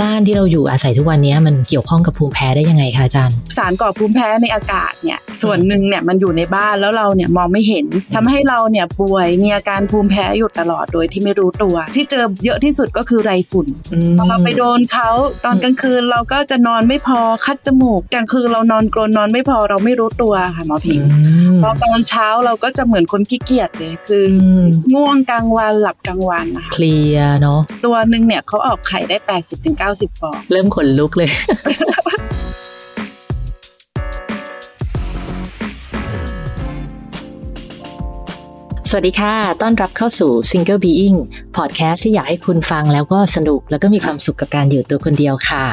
[0.00, 13.66] บ้านที่เราอยู่อาศัยทุกวันนี้มันเกี่ยวข้องกับภูมิแพ้ได้ยังไงคะอาจารย์ สารก่อภูมิแพ้ในอากาศเนี่ยส่วนหนึ่งเนี่ยมันอยู่ในบ้านแล้วเราเนี่ยมองไม่เห็นทำให้เราเนี่ยป่วยมีอาการภูมิแพ้อยู่ตลอดโดยที่ไม่รู้ตัว ที่เจอเยอะที่สุดก็คือไรฝุ่น
[14.18, 15.10] พอเราไปโดนเขา
[15.44, 21.00] ตอนกลางคืนเราก็จะนอนไม่พอคัดจมูกกลางคืนเรานอนกรนนอนไม่พอเราไม่รู้ตัวค่ะหมอพิง
[21.62, 24.34] พอตอนเช้าเราก็จะเหมือนคนขี้เกียจเลยคืออ
[24.94, 29.16] ง่วงกลางวันหลับกลางวันนะคะเพลียเนาะตัวหนึ่งเนี่ยเขาออกไข่ได้
[29.50, 29.81] 80-90
[30.20, 31.30] ฟอง เริ่มขนลุกเลย
[38.90, 41.18] สวัสดีค่ะ ต้อนรับเข้าสู่ Single Being
[41.56, 45.64] Podcast ที่อยากให้คุณฟังแล้วก็สนุกแล้วก็มีความสุขกับการอยู่ตัวคนเดียวค่ะ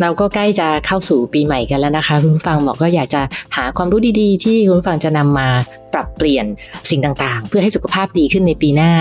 [0.00, 3.22] เราก็ใกล้จะเข้าสู่ปีใหม่กันแล้วนะคะ คุณผู้ฟังบอกก็อยากจะ
[3.56, 5.48] หาความรู้ดีๆ ที่คุณผู้ฟังจะนำมา
[5.94, 6.46] ปรับเปลี่ยน
[6.90, 8.92] สิ่งต่างๆ เพื่อให้สุขภาพดีขึ้นในปีหน้า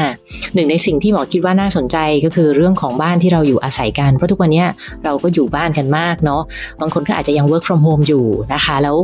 [0.54, 4.64] หนึ่งในสิ่งที่หมอคิดว่าน่าสนใจก็คือเรื่องของบ้านที่เราอยู่อาศัยกันเพราะทุกวันนี้
[5.04, 6.42] เราก็อยู่บ้านกันมากเนาะ
[6.82, 8.96] บางคนก็อาจจะยัง work from home อยู่นะคะ แล้ว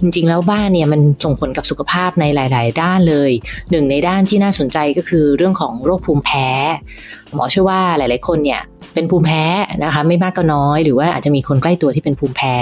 [0.00, 3.30] จริงๆ แล้วบ้านเนี่ยมันส่งผลกับสุขภาพในหลาย ๆ ด้านเลย
[3.70, 6.48] หนึ่งในด้านที่น่าสนใจก็คือเรื่องของโรคภูมิแพ้
[7.34, 8.60] หมอเชื่อว่าหลาย ๆ คนเนี่ย
[8.94, 9.44] เป็นภูมิแพ้
[9.84, 12.56] นะคะ ไม่มากก็น้อย หรือว่าอาจจะมีคนใกล้ตัวที่เป็นภูมิแพ้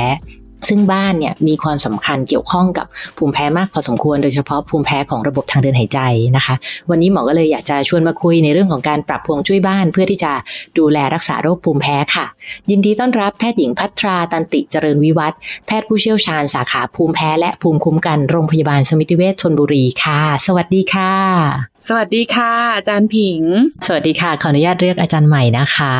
[0.68, 6.00] ซึ่งบ้านเนี่ยมีความสำคัญเกี่ยวข้องกับภูมิแพ้มากพอสมควรโดยเฉพาะภูมิแพ้ของระบบทางเดินหายใจ
[6.36, 6.54] นะคะ
[6.90, 10.32] วันนี้หมอก็เลยอยากจะชวนมาคุยในเรื่องของการปรับพวงช่วยบ้านเพื่อที่จะ
[10.78, 12.26] ดูแลรักษาโรคภูมิแพ้ค่ะ
[12.70, 21.12] ยินดีต้อนรับแพทย์หญิงพัทราตันติเจริญวิวัฒน์แพทย์ผู้เชี่ยวชาญสาขาภูมิแพ้และภูมิคุ้มกันโรงพยาบาลสมิติเวชชนบุรีค่ะ สวัสดีค่ะ
[21.88, 23.42] สวัสดีค่ะ อาจารย์ผิง
[23.86, 25.94] สวัสดีค่ะขออนุญาตเรียกอาจารย์ใหม่นะคะ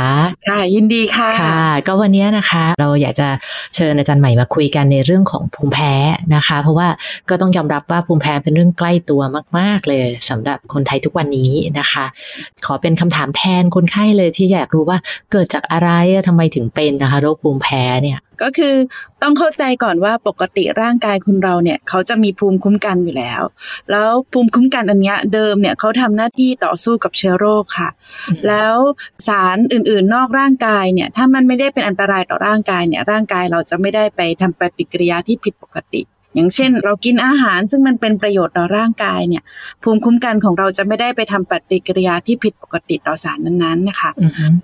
[0.48, 3.28] ค่ะยินดีค่ะค่ะ ก็วันนี้นะคะ เราอยากจะ
[3.75, 5.94] เชิญอาจารย์ใหม่มาคุยกันในเรื่องของภูมิแพ้
[6.34, 6.88] นะคะ เพราะว่า
[7.28, 9.22] ก็ต้องยอมรับว่าภูมิแพ้เป็นเรื่องใกล้ตัว
[9.59, 12.05] มาก ๆ เลยสำหรับคนไทยทุกวันนี้นะคะ
[12.66, 14.99] ขอเป็นคำถามแทนคนไข้เลยที่อยากรู้ว่า
[15.33, 15.91] เกิดจากอะไร
[16.28, 18.74] ทำไมถึงเป็นนะคะโรคภูมิแพ้เนี่ย ก็คือ
[19.22, 23.42] ต้องเข้าใจก่อนว่าปกติร่างกายคุณเราเนี่ยเขาจะมีภูมิคุ้มกันอยู่แล้ว
[23.90, 27.88] แล้วภูมิคุ้มกันอันเนี้ยเดิมเนี่ยเขาทำหน้าที่ต่อสู้กับเชื้อโรคค่ะ
[28.48, 28.74] แล้ว
[29.28, 36.02] สารอื่นๆ นอกร่างกายเนี่ยถ้ามันไม่ได้เป็นอันตรายต่อร่างกายเนี่ยร่างกายเราจะไม่ได้ไปทำปฏิกิริยาที่ผิดปกติ
[36.34, 39.42] อย่างเช่น เรากินอาหารซึ่งมันเป็นประโยชน์ต่อร่างกายเนี่ย
[39.82, 44.10] ภูมิคุ้มกันของเราจะไม่ได้ไปทำปฏิกิริยาที่ผิดปกติต่อสารนั้นๆนะคะ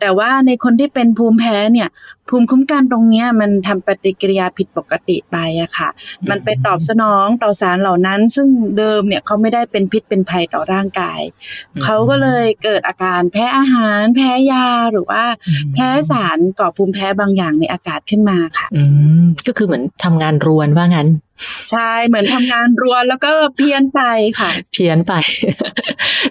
[0.01, 1.89] แต่ว่าในคนที่เป็นภูมิแพ้เนี่ย
[2.29, 5.89] ภูมิคุ้มกันตรงเนี้ยมันทำปฏิกิริยาผิดปกติไปอะค่ะ
[6.31, 11.21] มันไปตอบสนองต่อสารเหล่านั้น ซึ่งเดิมเนี่ยเขาไม่ได้เป็นพิษเป็นภัยต่อร่างกาย
[11.85, 15.25] เขาก็เลยเกิดอาการแพ้อาหาร แพ้ยาหรือว่า
[15.75, 18.83] แพ้สารก่อภูมิแพ้บางอย่างในอากาศขึ้นมาค่ะอื
[19.23, 21.09] มก็คือเหมือนทำงานรวนว่างั้น
[21.71, 24.01] ใช่เหมือนทำงานรวนแล้วก็เพี้ยนไป
[24.41, 25.13] ค่ะ เพี้ยนไป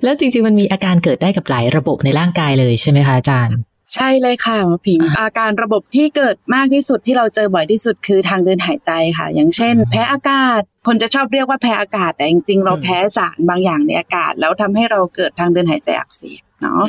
[0.04, 3.58] แล้วจริงๆมันมีอาการเกิดได้กับหลายระบบในร่างกายเลยใช่ไหมคะอาจารย์
[3.94, 16.84] ใช่เลยค่ะหมอผิงอาการระบบที่เกิดมากที่สุดที่เราเจอบ่อยที่สุดคือทางเดินหายใจค่ะ อย่างเช่น แพ้อากาศ คนจะชอบเรียกว่าแพ้อากาศแต่จริงๆ เราแพ้สารบางอย่างในอากาศ แล้วทำให้เราเกิดทางเดินหายใจอักเสบเนาะ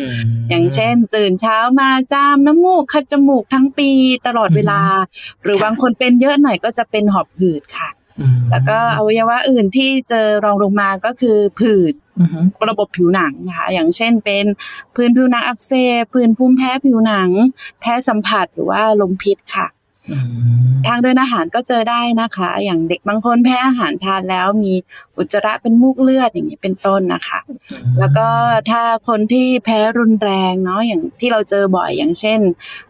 [0.51, 3.91] อย่างเช่น ตื่นเช้ามาจามน้ำมูกคัดจมูกทั้งปี
[4.27, 4.81] ตลอดเวลา
[5.43, 7.89] หรือบางคนเป็นเยอะหน่อยก็จะเป็นหอบหืดค่ะ
[8.51, 11.95] แล้วก็อวัยวะอื่นที่เจอรองลงมาก็คือผื่น
[12.71, 14.45] ระบบผิวหนังนะคะอย่างเช่นเป็น
[14.95, 17.31] พื้นผิวหนังอักเสบพื้นภูมิแพ้ผิวหนัง
[17.81, 19.67] แพ้สัมผัสหรือว่าลมพิษค่ะ
[20.87, 24.73] ทางเดินอาหารก็เจอได้นะคะ อย่างเด็กบางคนแพ้อาหารทานแล้วมี
[25.17, 27.41] อุจจาระเป็นมูกเลือดอย่างนี้เป็นต้นนะคะ
[27.99, 28.29] แล้วก็
[28.71, 32.41] ถ้าคนที่แพ้รุนแรงเนาะอย่างที่เราเจอบ่อยอย่างเช่น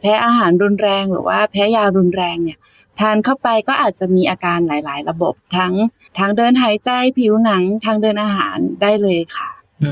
[0.00, 2.58] แพ้อาหารรุนแรงหรือว่าแพ้ยารุนแรงเนี่ย
[3.00, 5.74] ทานเข้าไปก็อาจจะมีอาการหลาย ๆ ระบบทั้ง
[6.18, 9.48] ทางเดินหายใจผิวหนังทางเดินอาหารได้เลยค่ะ
[9.82, 9.90] อื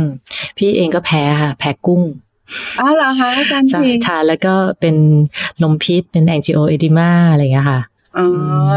[0.00, 0.02] ม
[0.58, 2.02] พี่เองก็แพ้ค่ะ แพ้กุ้ง
[2.80, 4.96] อ้าวเหรอคะอาจารย์ใช่พิงทานแล้วก็เป็น
[5.62, 7.80] ลมพิษเป็นแองจิโอเอดิมาอะไรอย่างเงี้ยค่ะ
[8.18, 8.26] อ๋อ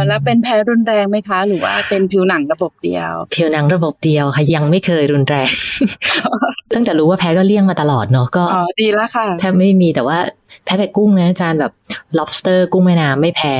[0.08, 5.50] แล้วเป็นแพ้รุนแรงไหมคะ หรือว่าเป็นผิวหนังระบบเดียว ผิวหนังระบบเดียวค่ะยังไม่เคยรุนแรง
[6.74, 10.18] ตั้งแต่รู้ว่าแพ้ก็เลี่ยงมาตลอดเนาะก็อ๋อดีแล้วค่ะแทบไม่มีแต่ว่า
[10.66, 11.72] แพ้แต่กุ้งนะอาจารย์แบบ
[12.18, 13.56] lobster กุ้งแม่น้ำไม่แพ้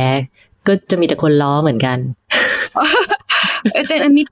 [0.68, 1.98] ก็จะมีแต่คนล้อเหมือนกัน
[3.72, 4.26] เอ้ยแต่อันนี้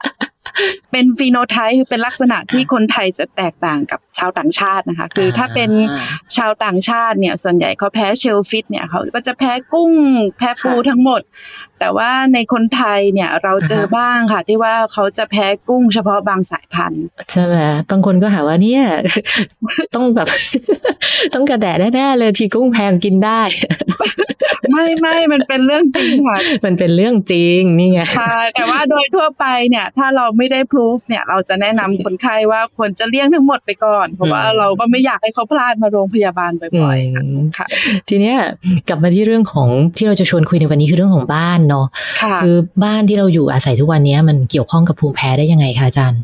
[0.92, 5.69] เป็นฟีโนไทป์คือเป็นลักษณะที่คนไทยจะแตกต่างกับชาวต่างชาตินะคะ คือถ้าเป็น
[6.38, 9.92] ชาวต่างชาติเนี่ย ส่วนใหญ่เขาแพ้เชลฟิตเนี่ยเขาก็จะแพ้กุ้ง
[10.38, 11.21] แพ้ปูทั้งหมด
[11.80, 17.56] แต่ว่าในคนไทยเนี่ยเราเจอบ้างค่ะ ที่ว่าเขาจะแพ้กุ้งเฉพาะบางสายพันธุ์ใช่ไหม
[17.89, 18.83] บางคนก็หาว่าเนี่ย
[19.95, 20.27] ต้องแบบ
[21.33, 23.42] ต้องกระแดะแน่ๆเลยทีกุ้งแพงกินได้
[24.71, 36.52] ไม่ไม่มันเป็นเรื่องจริงค่ะมันเป็นเรื่องจริงนี่ไงค่ะแต่ว่าโดยทั่วไปเนี่ย ถ้าเราไม่ได้พิสูจเนี่ยเราจะแนะนำคนไข้ว่าควรจะเลี่ยงทั้งหมดไปก่อน เพราะว่าเราก็ไม่อยากให้เขาพลาดมาโรงพยาบาล
[36.82, 37.68] บ่อยๆค่ะอืมค่ะ
[38.10, 38.38] ทีเนี้ย
[38.88, 41.86] กลับมาที่เรื่องของที่เราจะชวนคุยในวันนี้คือเรื่องของบ้านเนาะ
[42.22, 46.22] ค่ะคือบ้านที่เราอยู่อาศัยทุกวันนี้มันเกี่ยวข้องกับภูมิแพ้ได้ยังไงคะอาจารย์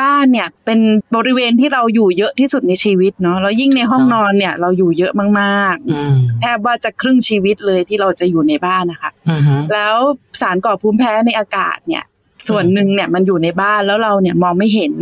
[0.00, 0.80] บ้านเนี่ยเป็น
[1.16, 9.96] บริเวณที่เราอยู่เยอะที่สุดในชีวิตเนาะแล้วยิ่งในห้องนอนเนี่ยเราอยู่เยอะมากอืมๆแทบว่าจะครึ่งชีวิตเลยที่เราจะอยู่ในบ้านนะคะอือฮึแล้ว
[10.40, 12.04] สารก่อภูมิแพ้ในอากาศเนี่ย
[12.48, 14.92] ส่วนหนึ่งเนี่ยมันอยู่ในบ้านแล้วเราเนี่ยมองไม่เห็น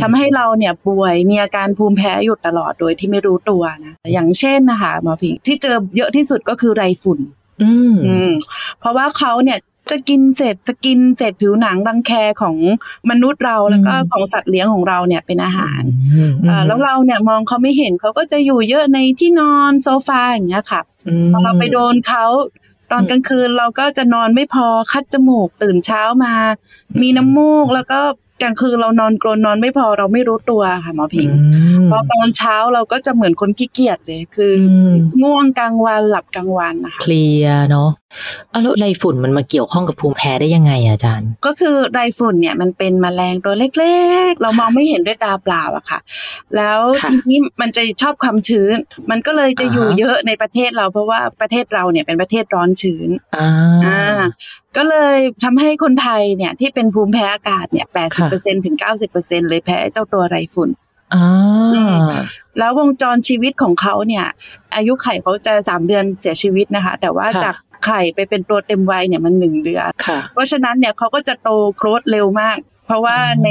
[0.00, 7.20] ทำให้เราเนี่ยป่วยมีอาการภูมิแพ้อยู่ตลอดโดยที่ไม่รู้ตัวนะอย่างเช่นนะคะหมอพิงที่เจอเยอะที่สุดก็คือไรฝุ่น
[7.62, 8.30] อืมอืม
[8.80, 9.58] เพราะว่าเขาเนี่ย
[9.90, 12.12] จะกินเศษจะกินเศษผิวหนังรังแค
[12.42, 12.56] ของ
[13.10, 15.82] มนุษย์เราแล้วก็อืมของสัตว์เลี้ยงของเราเนี่ยเป็นอาหาร
[16.14, 20.80] อืมอ่าแล้วเราเนี่ยมองเขาไม่เห็นเขาก็จะอยู่เยอะในที่นอนโซฟาอย่างเงี้ยค่ะ
[21.24, 22.24] มพอเราไปโดนเขา
[22.90, 26.34] ตอนกลางคืนเราก็จะนอนไม่พอคัดจมูกตื่นเช้ามา
[27.00, 28.00] มีน้ำมูกแล้วก็
[28.42, 34.62] กลางคืนเรานอนกรนนอนไม่พอเราไม่รู้ตัวค่ะหมอพิงอืมพอตอนเช้าเราก็จะเหมือนคนขี้เกียจเลย คืออ
[34.92, 37.90] มง่วงกลางวันหลับกลางวันนะคะ เคลียร์เนาะ
[38.52, 43.96] อะแล้วไรฝุ่นมันมาเกี่ยวข้องกับภูมิแพ้ได้ยังไงอะอาจารย์ ก็คือไรฝุ่นเนี่ยมันเป็นแมลงตัวเล็
[44.28, 45.98] กๆ เรามองไม่เห็นด้วยตาเปล่าอะค่ะ
[46.56, 48.76] แล้วค่ะทีนี้มันจะชอบความชื้น
[49.10, 53.48] มันก็เลยจะอ่าฮะอยู่เยอะในประเทศเราเพราะว่าประเทศเราเนี่ยเป็นประเทศร้อนชื้นอ่า
[53.86, 54.02] อ่า
[54.78, 57.86] ก็เลยทำให้คนไทยเนี่ยที่เป็นภูมิแพ้อากาศเนี่ย
[58.16, 58.76] ค่ะ80%ถึง
[59.12, 60.70] 90%เลยแพ้เจ้าตัวไรฝุ่น
[61.14, 61.26] อ่า
[62.58, 64.26] แล้ววงจรชีวิตของเขาเนี่ย
[64.76, 67.54] อายุไข่เขาจะสามเดือนเสียชีวิตนะคะ แต่ว่าค่ะจาก
[67.86, 73.48] ไข่ไปเป็นตัวเต็มวัยเนี่ยมันหนึ่งเดือนค่ะเพราะฉะนั้นเนี่ยเขาก็จะโตโครดเร็วมาก เพราะว่าอืมใน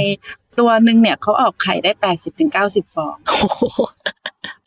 [0.59, 3.63] ตัวหนึ่งเนี่ยเขาออกไข่ได้แปดสิบถึงเก้าสิบฟองโอ้โห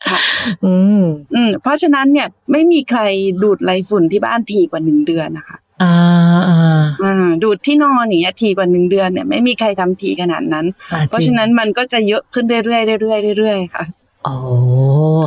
[0.07, 0.19] ค่ะ
[0.65, 1.03] อืม
[1.35, 3.01] อืมเพราะฉะนั้นเนี่ยไม่มีใคร
[3.43, 5.93] ดูดไรฝุ่นที่บ้านทีกว่าหนึ่งเดือนนะคะ อ่า
[6.41, 13.83] อ่าอ่าดูดที่นอนอย่างเงี้ยทีกว่าหนึ่งเดือนเนี่ยไม่มีใครทำทีขนาดนั้นอ่เพราะฉะนั้นมันก็จะเยอะขึ้นเรื่อยๆเรื่อยๆเรื่อยๆค่ะ
[14.25, 14.33] โอ้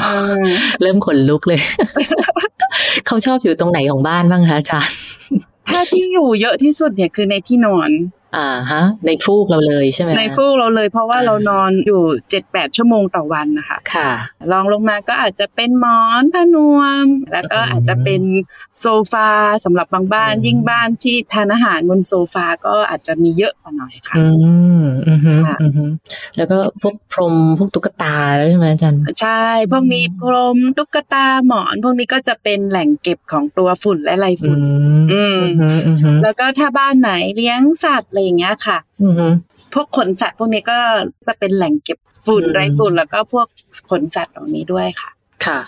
[0.05, 0.17] อ่า
[0.81, 1.61] เริ่มขนลุกเลย
[3.07, 4.95] เขาชอบอยู่ตรงไหนของบ้านบ้างคะอาจารย์
[5.69, 7.91] ถ้าที่อยู่เยอะที่สุดเนี่ยคือในที่นอน
[8.37, 14.11] อ่าฮะ ในฟูกเราเลยใช่ไหมในฟูกเราเลย เพราะว่าอ่าเรานอนอยู่เจ็ดแปดชั่วโมงต่อวันนะคะค่ะ
[14.53, 18.21] ลองลงมาก็อาจจะเป็นหมอนผ้านวม แล้วก็อืมอาจจะเป็น
[18.81, 19.29] โซฟา
[19.65, 24.25] สำหรับบางบ้านอืมยิ่งบ้านที่ทานอาหารบนโซฟาก็อาจจะมีเยอะกว่าหน่อยค่ะอื
[24.81, 25.85] มอืมฮึค่ะอืมฮึ
[26.37, 29.43] แล้วก็พวกพรมพวกตุ๊กตาแล้วใช่ไหมอาจารย์ใช่
[29.73, 34.59] พวกนี้พรมตุ๊กตาหมอนพวกนี้ก็จะเป็นแหล่งเก็บของตัวฝุ่นและไรอืฝุ่น
[35.01, 39.27] มอืมอืมอืมฮึแล้วก็ถ้าบ้านไหนเลี้ยงสัตว์อะไรอย่างเงี้ยค่ะอืมฮึ
[39.75, 40.79] พวกขนสัตว์พวกนี้ก็
[41.27, 43.47] จะเป็นแหล่งเก็บฝุ่นอืมไรฝุ่นแล้วก็พวก
[43.91, 45.11] ขนสัตว์เหล่านี้ด้วยค่ะ
[45.45, 45.59] ค่ะ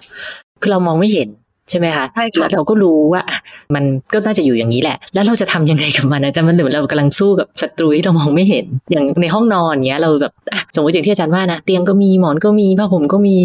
[0.60, 1.28] คือเรามองไม่เห็น
[1.70, 3.38] ใช่ไหมคะใช่ค่ะแล้วเราก็รู้ว่าอะ
[3.74, 13.36] มันก็น่าจะอยู่อย่างนี้แหละ แล้วเราจะทำยังไงกับมันอาจารย์มันเหมือนเรากำลังสู้กับศัตรูที่เรามองไม่เห็น อย่างในห้องนอนเงี้ยเราแบบอะสมมติอย่างที่อาจารย์ว่านะเตียงก็มีหมอนก็มีผ้าห่มก็มี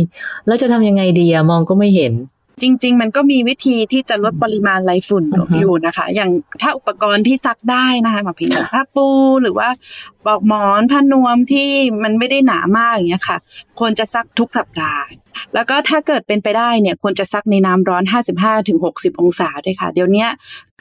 [0.47, 2.13] แล้วจะทำยังไงดีอะมองก็ไม่เห็น
[2.61, 6.31] จริง ๆ มันก็มีวิธีที่จะลดปริมาณไรฝุ่นอือฮึอยู่นะคะ อย่าง
[6.61, 9.07] ถ้าอุปกรณ์ที่ซักได้นะคะหมอพิงค่ะผ้าปู
[9.41, 9.69] หรือว่า
[10.25, 11.69] ปลอกหมอนผ้านวมที่
[12.03, 13.37] มันไม่ได้หนามากอย่างเงี้ยค่ะ
[13.79, 15.03] ควรจะซักทุกสัปดาห์
[15.53, 18.03] แล้วก็ถ้าเกิดเป็นไปได้เนี่ยควรจะซักในน้ำร้อน
[18.35, 20.29] 55ถึง60 องศาด้วยค่ะ เดี๋ยวเนี้ย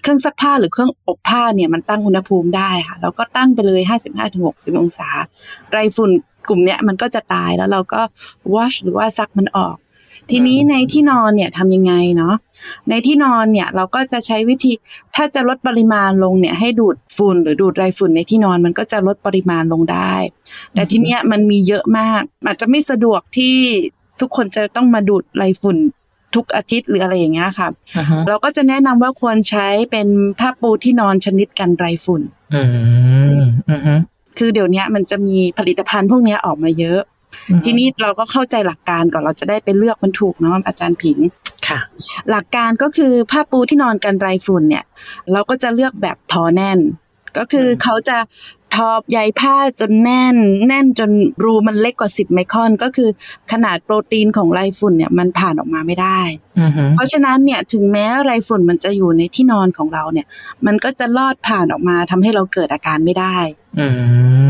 [0.03, 5.09] เครื่องซักผ้าหรือเครื่องอบผ้าเนี่ยมันตั้งอุณหภูมิได้ค่ะแล้วก็ตั้งไปเลย 55ถึง60 องศา
[5.71, 6.11] ไรฝุ่น
[6.49, 8.01] กลุ่มเนี้ยมันก็จะตายแล้วเราก็
[8.55, 9.77] wash หรือว่าซักมันออก
[10.31, 12.35] ทีนี้อืมในที่นอนเนี่ยทำยังไงเนาะ
[12.89, 14.73] ในที่นอนเนี่ยเราก็จะใช้วิธี
[15.15, 20.15] ถ้าจะลดปริมาณลงเนี่ยให้ดูดฝุ่นหรือดูดไรฝุ่นในที่นอนมันก็จะลดปริมาณลงได้
[20.75, 23.57] แต่ทีเนี้ยมันมีเยอะมาก อาจจะไม่สะดวกที่
[24.21, 25.77] ทุกคนจะต้องมาดูดไรฝุ่น
[26.35, 30.09] ทุกอาทิตย์หรืออะไรอย่างเงี้ยค่ะอือฮึเราก็จะแนะนำว่าควรใช้เป็น
[30.41, 32.23] ผ้าปูที่นอนชนิดกันไรฝุ่น
[32.55, 32.63] อื
[33.39, 33.95] มอือฮึ
[34.39, 37.01] คือเดี๋ยวเนี้ยมันจะมีผลิตภัณฑ์พวกเนี้ยออกมาเยอะ
[37.65, 41.19] ทีนี้เราก็เข้าใจหลักการก่อนเราจะได้ไปเลือกมันถูกเนาะอาจารย์ผิง
[41.67, 41.79] ค่ะ
[42.31, 44.85] หลักการก็คือผ้าปูที่นอนกันไรฝุ่นเนี่ย
[45.33, 46.81] เราก็จะเลือกแบบทอแน่น
[47.39, 48.19] ก็คืออมเขาจะ
[48.75, 50.37] ทอใยผ้าจนแน่น
[50.69, 51.11] แน่นจน
[51.45, 53.09] รูมันเล็กกว่า 10 ไมครอน ก็คือ
[53.53, 56.21] ขนาดโปรตีนของไรฝุ่นเนี่ยมันผ่านออกมาไม่ได้
[56.61, 60.27] อือฮึเพราะฉะนั้นเนี่ยถึงแม้ไรฝุ่นมันจะอยู่ในที่นอนของเราเนี่ย
[60.67, 63.37] มันก็จะลอดผ่านออกมาทำให้เราเกิดอาการไม่ได้
[63.79, 63.87] อื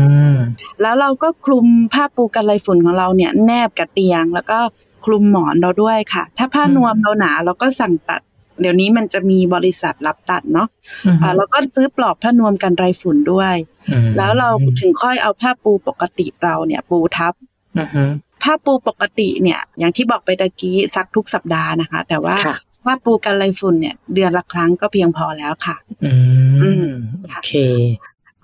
[0.81, 4.59] แล้วเราก็คลุมผ้าปูกันไรฝุ่นของเราเนี่ยแนบกับเตียง แล้วก็
[5.05, 8.21] คลุมหมอนเราด้วยค่ะ ถ้าผ้านวมเราหนาเราก็สั่งตัด
[8.61, 10.67] เดี๋ยวนี้มันจะมีบริษัทรับตัดเนาะ
[11.05, 13.55] อืมอ่าเราก็ซื้อปลอกผ้านวมกันไรฝุ่นด้วย
[13.91, 14.49] อืมแล้วเรา
[14.81, 17.33] ถึงค่อยเอาผ้าปูปกติเราเนี่ยปูทับ
[17.79, 18.03] อือฮึ
[18.43, 22.55] ผ้าปูปกติเนี่ย อย่างที่บอกไปตะกี้ซักทุกสัปดาห์นะคะ แต่ว่าค่ะ
[22.85, 26.13] ผ้าปูกันไรฝุ่นเนี่ย เดือนละครั้งก็เพียงพอแล้วค่ะ อื
[26.61, 26.85] อืมม
[27.21, 27.51] โอค่ะเค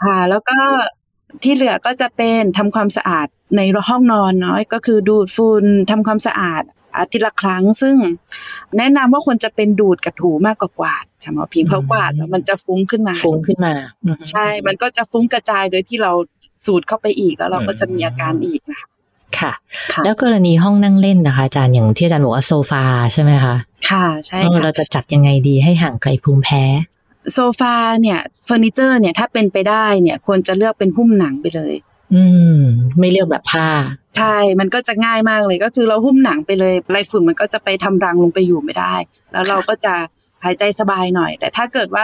[0.04, 0.58] ค่ะ แล้วก็
[1.44, 6.64] ที่เหลือก็จะเป็นทำความสะอาดในห้องนอนเนาะก็คือดูดฝุ่นทำความสะอาด
[6.98, 7.96] อาทิตย์ละครั้ง ซึ่ง
[8.78, 13.74] แนะนำว่าควรจะเป็นดูดกับถูมากกว่ากวาดค่ะหมอพิมพ์เพราะกวาดแล้วมันจะฟุ้งขึ้นมาฟุ้งขึ้นมา
[14.06, 16.12] อือฮึใช่ มันก็จะฟุ้งกระจายโดยที่เรา
[16.66, 18.88] สูดเข้าไปอีกแล้วเราก็จะมีอาการอีกนะคะ
[19.40, 19.52] ค่ะ
[19.94, 23.56] ค่ะ แล้วกรณีห้องนั่งเล่นนะคะอาจารย์อย่างที่อาจารย์บอกว่าโซฟาใช่ไหมคะ
[23.90, 26.64] ค่ะ ใช่เออค่ะเราจะจัดยังไงดีให้ห่างไกลภูมิแพ้
[27.34, 31.74] โซฟาเนี่ยเฟอร์นิเจอร์เนี่ยถ้าเป็นไปได้เนี่ยควรจะเลือกเป็นหุ้มหนังไปเลย
[32.14, 32.24] อื
[32.58, 32.62] ม
[33.00, 33.70] ไม่เลือกแบบผ้า
[34.18, 38.96] ใช่ มันก็จะง่ายมากเลยก็คือเราหุ้มหนังไปเลยไรฝุ่นมันก็จะไปทำรังลงไปอยู่ไม่ได้
[39.32, 39.94] แล้วเราก็จะ
[40.44, 42.04] หายใจสบายหน่อย แต่ถ้าเกิดว่า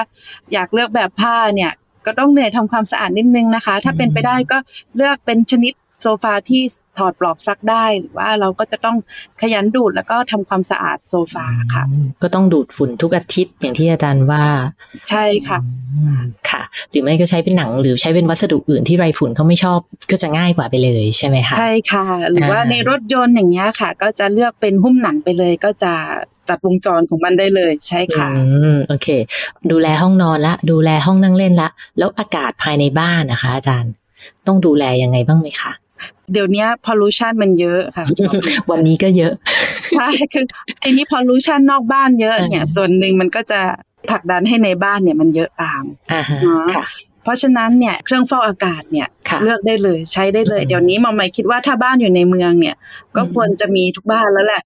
[0.54, 1.72] อยากเลือกแบบผ้าเนี่ย
[2.06, 4.58] ก็ต้องเหนื่อยทำความสะอาดนิดนึงนะคะ ถ้าเป็นไปได้ก็
[4.96, 6.64] เลือกเป็นชนิด โซฟาที่
[6.98, 8.98] ถอดปลอกซักได้หรือว่าเราก็จะต้อง
[9.42, 14.44] ขยันดูดแล้วก็ทำความสะอาดโซฟาค่ะอืมก็ต้องดูดฝุ่นทุกอาทิตย์อย่างที่อาจารย์ว่า
[15.10, 15.60] ใช่ค่ะ
[15.94, 16.20] อืม
[16.50, 19.80] ค่ะ หรือไม่ก็ใช้เป็นหนังหรือใช้เป็นวัสดุอื่นที่ไรฝุ่นเขาไม่ชอบ
[20.12, 25.94] ก็จะง่ายกว่าไปเลยใช่ไหมคะใช่ค่ะ หรือว่าอ่าในรถยนต์อย่างเงี้ยค่ะ ก็จะเลือกเป็นหุ้มหนังไปเลยก็จะ
[26.50, 29.08] ตัดวงจรของมันได้เลยใช่ค่ะอืมโอเค
[29.72, 33.94] ดูแลห้องนอนละ ดูแลห้องนั่งเล่นละ แล้วอากาศภายในบ้านนะคะ อาจารย์
[34.48, 35.72] ต้องดูแลยังไงบ้างไหมคะ
[36.32, 38.06] เดี๋ยวเนี้ย pollution มันเยอะค่ะ
[38.72, 39.34] วันนี้ก็เยอะ
[39.98, 40.46] ใช่คือ
[40.84, 43.62] ทีนี้ pollution นอกบ้านเยอะเนี่ยอ่าส่วนหนึ่งมันก็จะ
[44.10, 45.84] ผลักดันให้ในบ้านเนี่ยมันเยอะตาม
[46.14, 46.86] อ่าฮะเนาะค่ะ
[47.24, 52.76] เพราะฉะนั้นเนี่ยเครื่องฟอกอากาศเนี่ยค่ะเลือกได้เลยใช้ได้เลยอืมเดี๋ยวนี้หมอหมายคิดว่าถ้าบ้านอยู่ในเมืองเนี่ย
[53.16, 54.64] ก็อืมควรจะมีทุกบ้านแล้วแหละ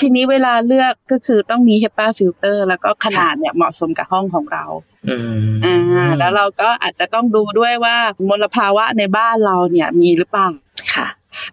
[0.00, 4.64] ทีนี้เวลาเลือกก็คือต้องมี HEPA filter แล้วก็ขนาดเนี่ยเหมาะสมกับห้องของเรา
[5.08, 7.96] อืมอ่าแล้วเราก็อาจจะต้องดูด้วยว่า
[8.28, 10.48] มลภาวะในบ้านเราเนี่ยมีหรือเปล่า
[10.94, 11.08] ค่ะ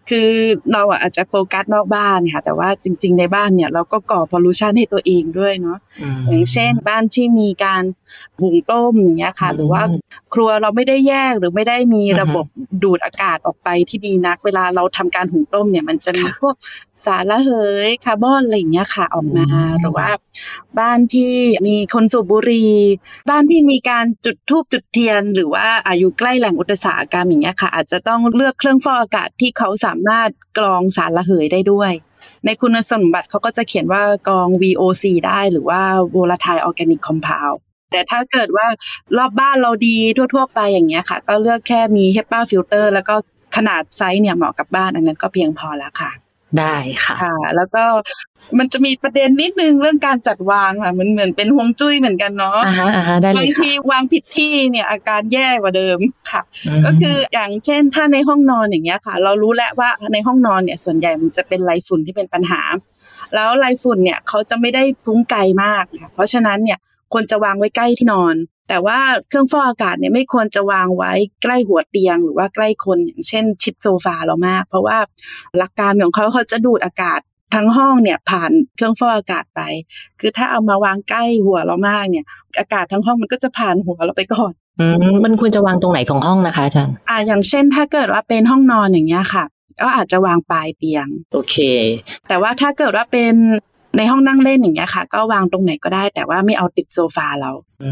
[0.10, 0.30] คือ
[0.74, 5.78] เราอะอาจจะโฟกัสนอกบ้านค่ะ แต่ว่าจริง ๆ ในบ้านเนี่ยเราก็ก่อพอลูชันให้ตัวเองด้วยเนาะ
[6.16, 7.84] มอย่างเช่นบ้านที่มีการ
[8.39, 9.81] หุงต้มอย่างเงี้ยค่ะอืมหรือว่า
[10.34, 12.45] ครัวเราไม่ได้แยกหรือไม่ได้มีอือฮึระบบ
[12.84, 16.55] ดูดอากาศออกไปที่ดีนัก เวลาเราทำการหุงต้มเนี่ยมันจะมีค่ะพวก
[17.05, 17.50] สารระเห
[17.88, 20.07] ยคาร์บอนอะไรอย่างเงี้ยค่ะออกมาอืมหรือว่า
[20.79, 21.34] บ้านที่
[21.67, 22.74] มีคนสูบบุหรี่
[23.29, 31.91] บ้านที่มีการจุดธูปจุดเทียน หรือว่าอายุใกล้แหล่งอุตสาหกรรมอย่างเงี้ยค่ะ อาจจะต้องเลือกเครื่องฟอกอากาศที่เขาสามารถกรองสารระเหยได้ด้วย
[32.45, 35.81] ในคุณสมบัติเขาก็จะเขียนว่ากรอง VOC ได้หรือว่า
[36.15, 37.60] volatile organic compound
[37.96, 38.68] แต่ถ้าเกิดว่า
[39.18, 39.98] รอบบ้านเราดี
[40.34, 43.16] ทั่ว ๆ ไปอย่างเงี้ยค่ะ ก็เลือกแค่มี HEPA filter แล้วก็
[43.56, 46.12] ขนาดไซส์เนี่ยเหมาะกับบ้านอันนั้นก็เพียงพอแล้วค่ะ
[46.60, 47.84] ได้ค่ะค่ะ แล้วก็
[48.60, 55.98] มันจะมีประเด็นนิดนึงเรื่องการจัดวางค่ะมันเหมือนเป็นฮวงจุ้ยเหมือนกันเนาะอ่าฮะอ่าฮะได้เลบางยค่ะทีวางผิดที่เนี่ยอาการแย่กว่าเดิม
[56.32, 56.42] ค่ะ
[56.78, 62.62] มก็คืออย่างเช่นถ้าในห้องนอนอย่างเงี้ยค่ะ เรารู้แล้วว่าในห้องนอนเนี่ยส่วนใหญ่มันจะเป็นไรฝุ่นที่เป็นปัญหา
[63.36, 66.78] แล้วไรฝุ่นเนี่ยเขาจะไม่ได้ฟุ้งไกลมากค่ะเพราะฉะนั้นเนี่ย
[67.14, 68.36] ควรจะวางไว้ใกล้ที่นอน
[68.70, 71.12] แต่ว่าเครื่องฟอกอากาศเนี่ยไม่ควรจะวางไว้
[71.44, 74.98] ใกล้หัวเตียง หรือว่าใกล้คนอย่างเช่น ชิดโซฟาเรามาก เพราะว่า
[75.58, 77.20] หลักการของเขาเขาจะดูดอากาศ
[77.56, 79.62] ทั้งห้องเนี่ยผ่านเครื่องฟอกอากาศไป
[80.20, 82.26] คือถ้าเอามาวางใกล้หัวเรามากเนี่ย
[82.60, 89.44] อากาศทั้งห้องมันก็จะผ่านหัวเราไปก่อนอืมมันควรจะวางตรงไหนของห้องนะคะอาจารย์อ่าอย่างเช่น ถ้าเกิดว่าเป็นห้องนอนอย่างเงี้ยค่ะ
[89.82, 91.56] ก็อาจจะวางปลายเตียง โอเค
[92.28, 93.36] แต่ว่าถ้าเกิดว่าเป็น
[93.98, 97.52] ในห้องนั่งเล่นอย่างเงี้ยค่ะ ก็วางตรงไหนก็ได้ แต่ว่าไม่เอาติดโซฟาเรา
[97.84, 97.92] อื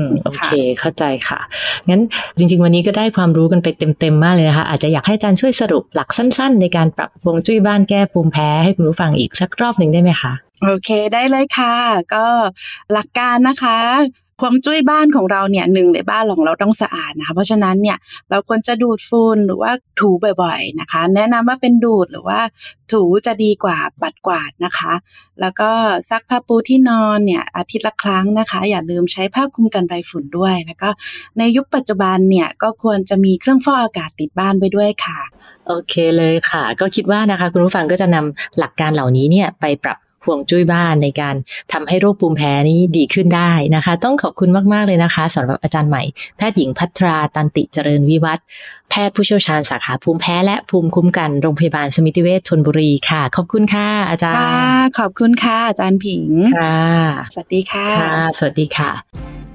[0.00, 0.48] มโอเค
[0.80, 1.40] เข้าใจค่ะ
[1.88, 2.00] งั้น
[2.36, 10.32] จริง ๆ วันนี้ก็ได้ความรู้กันไปเต็ม ๆ มากเลยนะคะอาจจะอยากให้อาจารย์ช่วยสรุปหลักสั้น ๆ ในการปรับฮวงจุ้ยบ้านแก้ภูมิแพ้ให้คุณผู้ฟังอีกสักรอบหนึ่งได้ไหมคะ
[10.62, 11.76] โอเคได้เลยค่ะ
[12.14, 12.26] ก็
[12.92, 13.78] หลักการนะคะ
[14.40, 17.96] พวงจุ้ยบ้านของเราเนี่ยหนึ่งในบ้านของเราต้องสะอาดนะคะเพราะฉะนั้นเนี่ย
[18.30, 20.10] เราควรจะดูดฝุ่นหรือว่าถู
[20.42, 22.40] บ่อยๆนะคะ แนะนำว่าเป็นดูดหรือว่า
[22.92, 24.92] ถูจะดีกว่าปัดกวาดนะคะ
[25.40, 25.70] แล้วก็
[26.10, 30.90] ซักผ้าปูที่นอนเนี่ยอาทิตย์ละครั้งนะคะ อย่าลืมใช้ผ้าคลุมกันไรฝุ่นด้วย แล้วก็
[31.38, 35.20] ในยุคปัจจุบันเนี่ยก็ควรจะมีเครื่องฟอกอากาศติดบ้านไปด้วยค่ะ
[35.66, 41.34] โอเคเลยค่ะ ก็คิดว่านะคะ คุณผู้ฟังก็จะนำหลักการเหล่านี้เนี่ยไปปรับ ห่วงจุ้ยบ้านในการ
[41.72, 46.02] ทำให้โรคภูมิแพ้นี้ดีขึ้นได้นะคะ ต้องขอบคุณมากๆเลยนะคะสำหรับอาจารย์ใหม่
[46.36, 48.44] แพทย์หญิงพัทราตันติเจริญวิวัฒน์
[48.90, 56.24] แพทย์ผู้เชี่ยวชาญสาขาภูมิแพ้และภูมิคุ้มกันโรงพยาบาลสมิติเวชชนบุรีค่ะ ขอบคุณค่ะ อาจารค่ะย์ขอบคุณค่ะอาจารย์ผิง
[56.56, 56.78] ค่ะ
[57.34, 59.53] สวัสดีค่ะค่ะสวัสดีค่ะ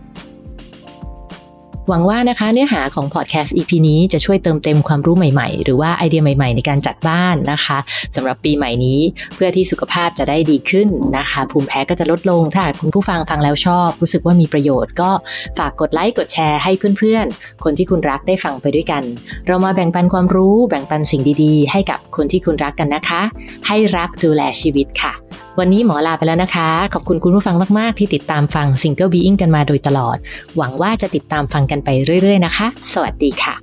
[1.91, 7.77] หวังว่านะคะเนื้อหาของพอดแคสต์ EP นี้จะช่วยเติมเต็มความรู้ใหม่ๆ หรือว่าไอเดียใหม่ๆ ในการจัดบ้านนะคะ
[8.15, 8.99] สำหรับปีใหม่นี้
[9.35, 15.11] เพื่อที่สุขภาพจะได้ดีขึ้นนะคะ ภูมิแพ้ก็จะลดลงถ้าคุณผู้ฟังฟังแล้วชอบ รู้สึกว่ามีประโยชน์ก็
[15.57, 19.03] ฝากกดไลค์กดแชร์ให้เพื่อนๆ คนที่คุณรักได้ฟังไปด้วยกัน
[19.47, 23.21] เรามาแบ่งปันความรู้แบ่งปันสิ่งดีๆ ให้กับคนที่คุณรักกันนะคะ
[23.67, 25.13] ให้รักดูแลชีวิตค่ะ
[25.59, 30.17] วันนี้หมอลาไปแล้วนะคะ ขอบคุณคุณผู้ฟังมากๆ ที่ติดตามฟัง Single Being กันมาโดยตลอด
[30.57, 33.55] หวังว่าจะติดตามฟังกันกันไปเรื่อย ๆ นะคะ สวัสดีค่ะ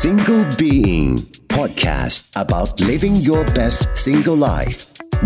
[0.00, 1.10] Single Being
[1.56, 4.78] Podcast about living your best single life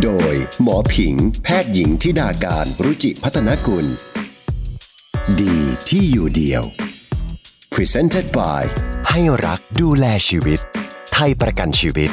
[0.03, 3.87] โดยหมอผิง แพทย์หญิงทิดาการรุจิพัฒนกุล
[5.41, 5.59] ดี
[5.89, 6.63] ที่อยู่เดียว
[7.75, 8.63] Presented by
[9.09, 10.61] ให้รักดูแลชีวิต
[11.13, 12.11] ไทยประกันชีวิต